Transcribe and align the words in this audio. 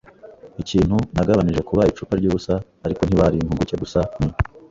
ikintu, 0.61 0.97
nagabanije 1.15 1.61
kuba 1.69 1.87
icupa 1.91 2.13
ryubusa. 2.19 2.53
Ariko 2.85 3.01
ntibari 3.03 3.35
impuguke 3.39 3.75
gusa; 3.83 3.99
ni 4.19 4.29